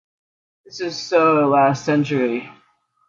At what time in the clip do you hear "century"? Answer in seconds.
1.85-2.49